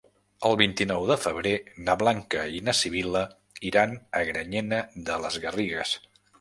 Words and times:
El 0.47 0.55
vint-i-nou 0.61 1.03
de 1.09 1.17
febrer 1.25 1.51
na 1.89 1.95
Blanca 1.99 2.47
i 2.61 2.63
na 2.71 2.75
Sibil·la 2.79 3.23
iran 3.73 3.95
a 4.21 4.25
Granyena 4.33 4.83
de 5.11 5.23
les 5.27 5.41
Garrigues. 5.49 5.97